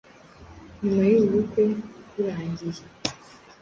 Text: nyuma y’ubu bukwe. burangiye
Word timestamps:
nyuma 0.81 1.01
y’ubu 1.09 1.27
bukwe. 1.33 1.63
burangiye 2.13 2.81